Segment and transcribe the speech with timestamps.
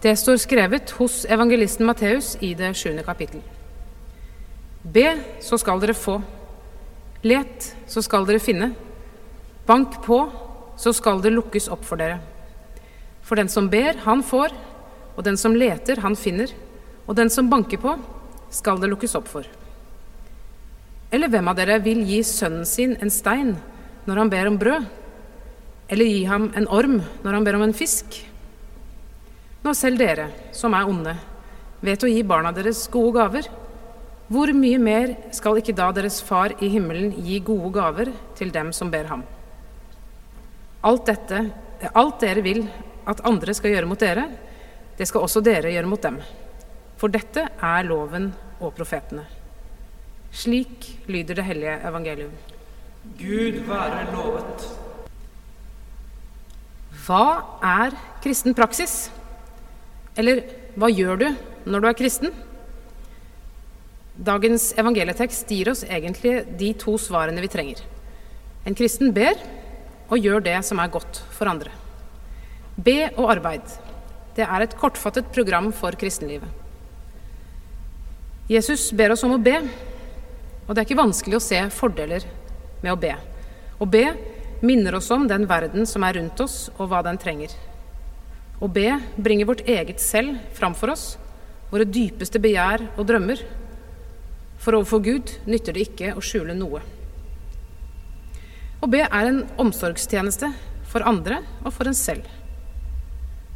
[0.00, 3.42] Det står skrevet hos evangelisten Matteus i det sjuende kapittel.
[4.80, 6.14] Be, så skal dere få.
[7.20, 8.70] Let, så skal dere finne.
[9.68, 10.22] Bank på,
[10.80, 12.16] så skal det lukkes opp for dere.
[13.20, 14.56] For den som ber, han får,
[15.18, 16.48] og den som leter, han finner,
[17.04, 17.98] og den som banker på,
[18.48, 19.44] skal det lukkes opp for.
[21.12, 23.52] Eller hvem av dere vil gi sønnen sin en stein
[24.08, 24.88] når han ber om brød?
[25.92, 28.22] Eller gi ham en orm når han ber om en fisk?
[29.60, 31.12] Når selv dere, som er onde,
[31.84, 33.48] vet å gi barna deres gode gaver,
[34.30, 38.70] hvor mye mer skal ikke da deres far i himmelen gi gode gaver til dem
[38.72, 39.24] som ber ham?
[40.86, 41.42] Alt dette,
[41.92, 42.62] alt dere vil
[43.10, 44.28] at andre skal gjøre mot dere,
[44.96, 46.16] det skal også dere gjøre mot dem.
[47.00, 49.26] For dette er loven og profetene.
[50.32, 52.32] Slik lyder det hellige evangelium.
[53.18, 54.68] Gud være lovet.
[57.04, 57.24] Hva
[57.66, 59.08] er kristen praksis?
[60.20, 60.44] Eller
[60.76, 61.28] hva gjør du
[61.70, 62.32] når du er kristen?
[64.20, 67.80] Dagens evangelietekst gir oss egentlig de to svarene vi trenger.
[68.68, 69.38] En kristen ber
[70.10, 71.72] og gjør det som er godt for andre.
[72.76, 73.64] Be og arbeid.
[74.36, 76.48] Det er et kortfattet program for kristenlivet.
[78.50, 79.56] Jesus ber oss om å be,
[80.66, 82.26] og det er ikke vanskelig å se fordeler
[82.82, 83.14] med å be.
[83.80, 84.04] Å be
[84.66, 87.54] minner oss om den verden som er rundt oss, og hva den trenger.
[88.60, 91.04] Å be bringer vårt eget selv framfor oss,
[91.70, 93.40] våre dypeste begjær og drømmer.
[94.60, 96.82] For overfor Gud nytter det ikke å skjule noe.
[98.80, 100.52] Å be er en omsorgstjeneste
[100.90, 102.28] for andre og for en selv.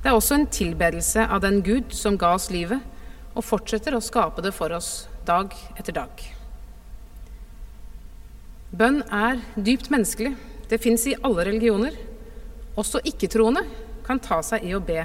[0.00, 2.80] Det er også en tilbedelse av den Gud som ga oss livet,
[3.36, 6.22] og fortsetter å skape det for oss dag etter dag.
[8.76, 10.32] Bønn er dypt menneskelig.
[10.70, 11.96] Det fins i alle religioner.
[12.80, 13.62] Også ikke-troende
[14.06, 15.02] kan ta seg i å be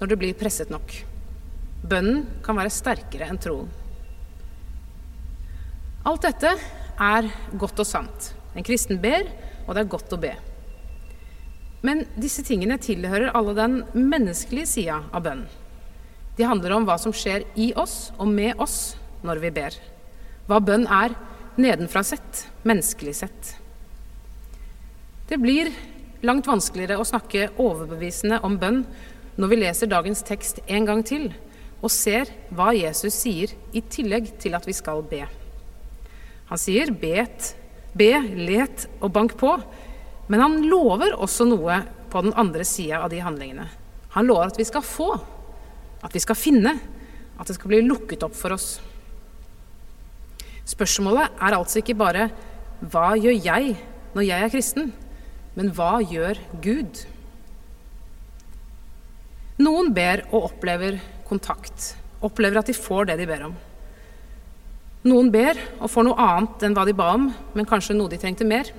[0.00, 0.92] når det blir presset nok.
[1.82, 3.70] Bønnen kan være sterkere enn troen.
[6.06, 6.54] Alt dette
[7.02, 8.32] er godt og sant.
[8.54, 9.28] En kristen ber,
[9.66, 10.32] og det er godt å be.
[11.82, 15.48] Men disse tingene tilhører alle den menneskelige sida av bønnen.
[16.36, 18.94] De handler om hva som skjer i oss og med oss
[19.26, 19.74] når vi ber.
[20.48, 21.12] Hva bønn er
[21.60, 23.50] nedenfra sett, menneskelig sett.
[25.28, 25.70] Det blir
[26.26, 28.84] langt vanskeligere å snakke overbevisende om bønn
[29.40, 31.30] når vi leser dagens tekst en gang til
[31.82, 35.24] og ser hva Jesus sier i tillegg til at vi skal be.
[36.50, 37.52] Han sier bet,
[37.98, 39.56] be, let og bank på,
[40.30, 41.80] men han lover også noe
[42.12, 43.66] på den andre sida av de handlingene.
[44.14, 45.10] Han lover at vi skal få,
[46.04, 46.76] at vi skal finne,
[47.34, 48.76] at det skal bli lukket opp for oss.
[50.68, 52.28] Spørsmålet er altså ikke bare
[52.92, 53.74] hva gjør jeg
[54.14, 54.92] når jeg er kristen,
[55.58, 57.02] men hva gjør Gud?
[59.62, 60.96] Noen ber og opplever
[61.28, 61.92] kontakt,
[62.24, 63.56] opplever at de får det de ber om.
[65.02, 67.26] Noen ber og får noe annet enn hva de ba om,
[67.56, 68.70] men kanskje noe de trengte mer.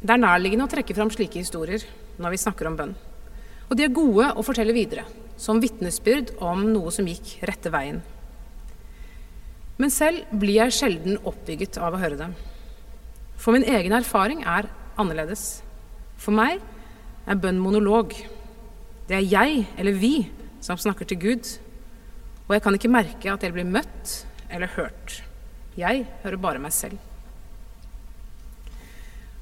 [0.00, 1.84] Det er nærliggende å trekke fram slike historier
[2.22, 2.96] når vi snakker om bønn.
[3.68, 5.04] Og de er gode å fortelle videre,
[5.36, 8.02] som vitnesbyrd om noe som gikk rette veien.
[9.76, 12.36] Men selv blir jeg sjelden oppbygget av å høre dem.
[13.36, 15.60] For min egen erfaring er annerledes.
[16.16, 16.62] For meg
[17.26, 18.14] er bønn monolog.
[19.06, 20.14] Det er jeg, eller vi,
[20.64, 21.50] som snakker til Gud.
[22.46, 24.16] Og jeg kan ikke merke at jeg blir møtt
[24.50, 25.20] eller hørt.
[25.76, 26.98] Jeg hører bare meg selv.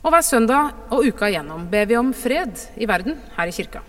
[0.04, 3.80] Og hver søndag og uka igjennom ber vi om fred i verden her i kirka.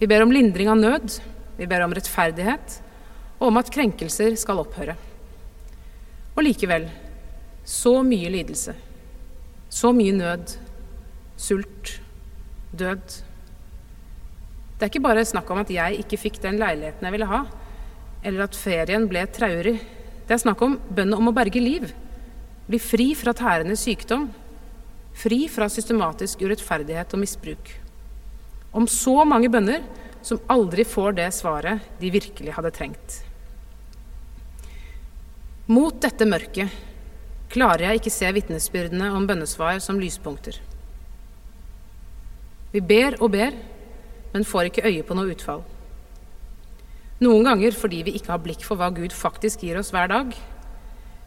[0.00, 1.18] Vi ber om lindring av nød,
[1.58, 2.78] vi ber om rettferdighet,
[3.40, 4.94] og om at krenkelser skal opphøre.
[6.36, 6.88] Og likevel
[7.66, 8.72] så mye lidelse,
[9.76, 10.54] så mye nød,
[11.36, 11.98] sult,
[12.72, 13.04] død.
[14.76, 17.42] Det er ikke bare snakk om at jeg ikke fikk den leiligheten jeg ville ha,
[18.24, 19.76] eller at ferien ble traurig.
[20.26, 21.90] Det er snakk om bønnen om å berge liv,
[22.66, 24.30] bli fri fra tærende sykdom,
[25.16, 27.70] fri fra systematisk urettferdighet og misbruk.
[28.76, 29.84] Om så mange bønner
[30.24, 33.20] som aldri får det svaret de virkelig hadde trengt.
[35.70, 36.95] Mot dette mørket
[37.52, 40.58] klarer jeg ikke se vitnesbyrdene om bønnesvar som lyspunkter.
[42.72, 43.54] Vi ber og ber,
[44.32, 45.62] men får ikke øye på noe utfall.
[47.24, 50.34] Noen ganger fordi vi ikke har blikk for hva Gud faktisk gir oss hver dag,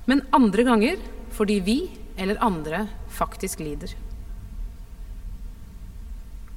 [0.10, 1.02] men andre ganger
[1.34, 1.80] fordi vi
[2.20, 2.84] eller andre
[3.16, 3.96] faktisk lider.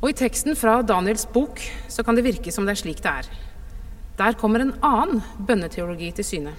[0.03, 3.13] Og I teksten fra Daniels bok så kan det virke som det er slik det
[3.23, 3.31] er.
[4.19, 6.55] Der kommer en annen bønneteologi til syne.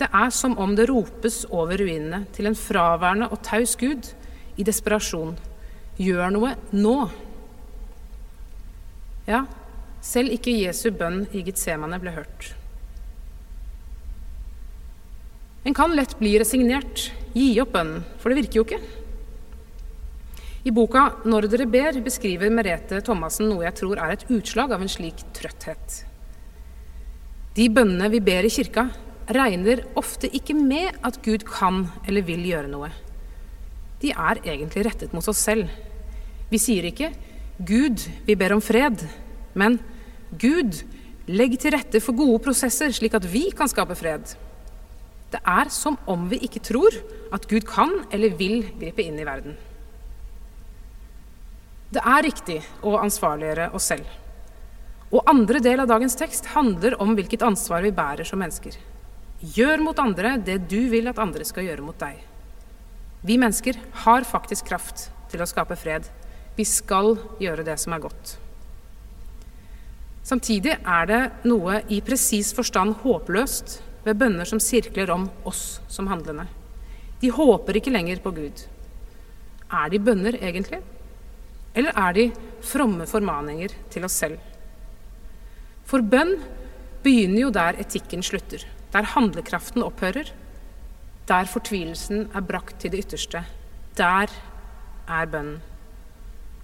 [0.00, 4.12] Det er som om det ropes over ruinene til en fraværende og taus Gud
[4.56, 5.36] i desperasjon.
[6.00, 6.96] Gjør noe nå.
[9.28, 9.44] Ja,
[10.02, 12.48] Selv ikke Jesu bønn i Getsemane ble hørt.
[15.62, 18.80] En kan lett bli resignert, gi opp bønnen, for det virker jo ikke.
[20.66, 24.82] I boka 'Når dere ber' beskriver Merete Thomassen noe jeg tror er et utslag av
[24.82, 26.04] en slik trøtthet.
[27.54, 28.90] De bønnene vi ber i kirka,
[29.34, 32.90] regner ofte ikke med at Gud kan eller vil gjøre noe.
[34.02, 35.70] De er egentlig rettet mot oss selv.
[36.50, 37.12] Vi sier ikke
[37.62, 39.04] 'Gud, vi ber om fred',
[39.54, 39.78] men
[40.32, 40.82] 'Gud,
[41.28, 44.34] legg til rette for gode prosesser, slik at vi kan skape fred'.
[45.32, 46.92] Det er som om vi ikke tror
[47.32, 49.56] at Gud kan eller vil gripe inn i verden.
[51.92, 54.08] Det er riktig å ansvarliggjøre oss selv.
[55.12, 58.76] Og andre del av dagens tekst handler om hvilket ansvar vi bærer som mennesker.
[59.42, 62.20] Gjør mot andre det du vil at andre skal gjøre mot deg.
[63.26, 66.06] Vi mennesker har faktisk kraft til å skape fred.
[66.54, 68.36] Vi skal gjøre det som er godt.
[70.22, 76.06] Samtidig er det noe i presis forstand håpløst ved bønner som sirkler om oss som
[76.10, 76.46] handlende.
[77.22, 78.64] De håper ikke lenger på Gud.
[79.72, 80.82] Er de bønner, egentlig?
[81.74, 82.28] Eller er de
[82.62, 84.38] fromme formaninger til oss selv?
[85.88, 86.36] For bønn
[87.02, 88.62] begynner jo der etikken slutter,
[88.92, 90.30] der handlekraften opphører,
[91.28, 93.44] der fortvilelsen er brakt til det ytterste.
[93.96, 94.32] Der
[95.08, 95.60] er bønnen.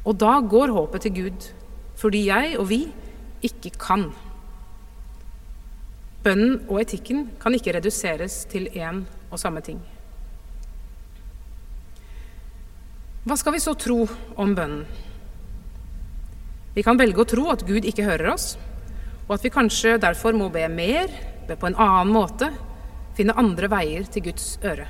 [0.04, 1.50] Og da går håpet til Gud,
[1.96, 2.80] fordi jeg og vi
[3.44, 4.08] ikke kan.
[6.24, 9.80] Bønnen og etikken kan ikke reduseres til én og samme ting.
[13.28, 14.06] Hva skal vi så tro
[14.40, 14.86] om bønnen?
[16.74, 18.52] Vi kan velge å tro at Gud ikke hører oss,
[19.26, 21.10] og at vi kanskje derfor må be mer,
[21.48, 22.50] be på en annen måte,
[23.16, 24.86] finne andre veier til Guds øre.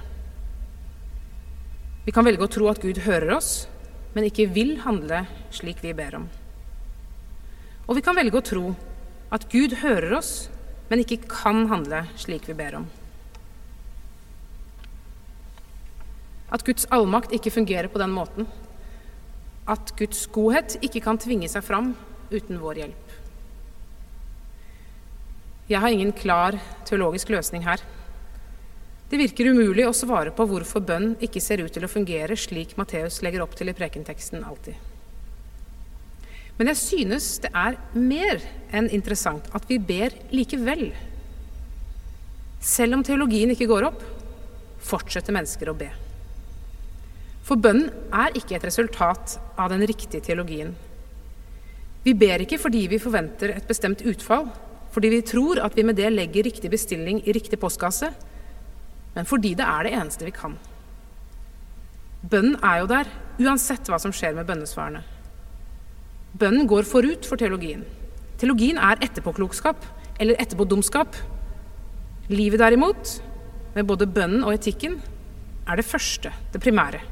[2.04, 3.68] Vi kan velge å tro at Gud hører oss,
[4.14, 5.24] men ikke vil handle
[5.54, 6.28] slik vi ber om.
[7.88, 8.62] Og vi kan velge å tro
[9.32, 10.48] at Gud hører oss,
[10.88, 12.88] men ikke kan handle slik vi ber om.
[16.52, 18.48] At Guds allmakt ikke fungerer på den måten.
[19.68, 21.92] At Guds godhet ikke kan tvinge seg fram
[22.32, 23.07] uten vår hjelp.
[25.68, 26.56] Jeg har ingen klar
[26.88, 27.82] teologisk løsning her.
[29.08, 32.74] Det virker umulig å svare på hvorfor bønn ikke ser ut til å fungere slik
[32.80, 34.76] Matteus legger opp til i prekenteksten alltid.
[36.58, 38.40] Men jeg synes det er mer
[38.74, 40.88] enn interessant at vi ber likevel.
[42.64, 44.00] Selv om teologien ikke går opp,
[44.82, 45.90] fortsetter mennesker å be.
[47.44, 50.74] For bønnen er ikke et resultat av den riktige teologien.
[52.04, 54.50] Vi ber ikke fordi vi forventer et bestemt utfall,
[54.98, 58.08] fordi vi tror at vi med det legger riktig bestilling i riktig postkasse,
[59.14, 60.56] men fordi det er det eneste vi kan.
[62.26, 65.04] Bønnen er jo der uansett hva som skjer med bønnesvarene.
[66.34, 67.84] Bønnen går forut for teologien.
[68.42, 69.86] Teologien er etterpåklokskap
[70.18, 71.14] eller etterpådumskap.
[72.34, 73.12] Livet derimot,
[73.76, 74.96] med både bønnen og etikken,
[75.62, 77.04] er det første, det primære.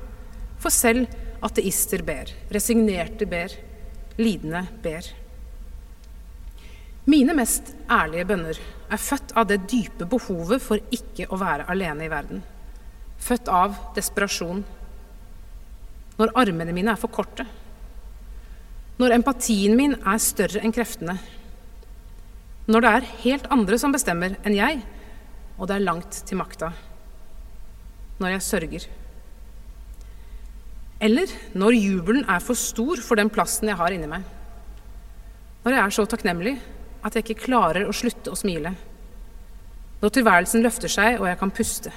[0.58, 1.06] For selv
[1.46, 3.54] ateister ber, resignerte ber,
[4.18, 5.06] lidende ber.
[7.06, 8.58] Mine mest ærlige bønner
[8.90, 12.40] er født av det dype behovet for ikke å være alene i verden.
[13.22, 14.64] Født av desperasjon.
[16.18, 17.46] Når armene mine er for korte,
[18.96, 21.18] når empatien min er større enn kreftene.
[22.66, 24.80] Når det er helt andre som bestemmer enn jeg,
[25.60, 26.72] og det er langt til makta.
[28.18, 28.86] Når jeg sørger.
[31.06, 34.24] Eller når jubelen er for stor for den plassen jeg har inni meg.
[35.62, 36.56] Når jeg er så takknemlig
[37.06, 38.74] at jeg ikke klarer å slutte å smile.
[40.02, 41.92] Når tilværelsen løfter seg og jeg kan puste.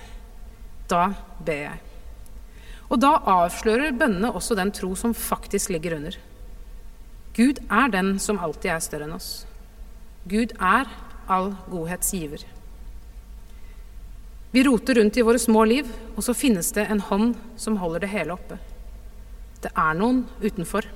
[0.90, 1.10] Da
[1.46, 1.80] ber jeg.
[2.90, 6.16] Og da avslører bønnene også den tro som faktisk ligger under.
[7.38, 9.30] Gud er den som alltid er større enn oss.
[10.30, 10.90] Gud er
[11.30, 12.46] all godhets giver.
[14.52, 18.02] Vi roter rundt i våre små liv, og så finnes det en hånd som holder
[18.02, 18.58] det hele oppe.
[19.62, 20.88] Det er noen utenfor.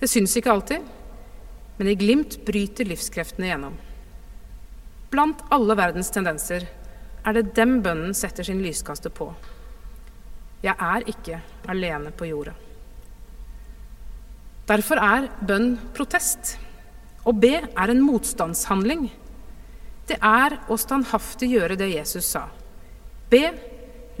[0.00, 0.86] Det syns ikke alltid,
[1.78, 3.76] men i glimt bryter livskreftene gjennom.
[5.10, 6.66] Blant alle verdens tendenser
[7.24, 9.30] er det dem bønnen setter sin lyskaster på.
[10.62, 11.38] Jeg er ikke
[11.70, 12.54] alene på jorda.
[14.68, 16.56] Derfor er bønn protest.
[17.24, 19.06] Å be er en motstandshandling.
[20.08, 22.46] Det er å standhaftig gjøre det Jesus sa.
[23.30, 23.44] Be,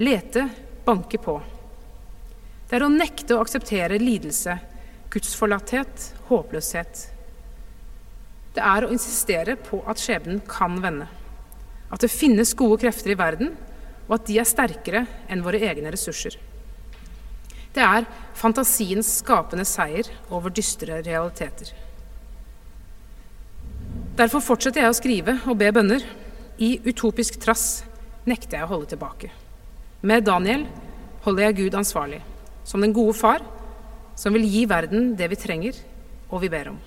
[0.00, 0.46] lete,
[0.86, 1.36] banke på.
[2.68, 4.58] Det er å nekte å akseptere lidelse,
[5.12, 7.06] gudsforlatthet, håpløshet.
[8.58, 11.06] Det er å insistere på at skjebnen kan vende.
[11.94, 13.52] At det finnes gode krefter i verden,
[14.08, 16.34] og at de er sterkere enn våre egne ressurser.
[17.70, 21.70] Det er fantasiens skapende seier over dystre realiteter.
[24.18, 26.02] Derfor fortsetter jeg å skrive og be bønner.
[26.58, 27.84] I utopisk trass
[28.26, 29.30] nekter jeg å holde tilbake.
[30.02, 30.66] Med Daniel
[31.22, 32.24] holder jeg Gud ansvarlig,
[32.66, 33.46] som den gode far
[34.18, 35.78] som vil gi verden det vi trenger
[36.32, 36.86] og vi ber om.